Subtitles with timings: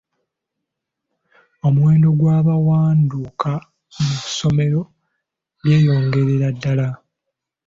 [1.67, 3.51] Omuwendo gw'abawanduka
[4.03, 4.81] mu ssomero
[5.59, 6.89] gweyongerera ddala.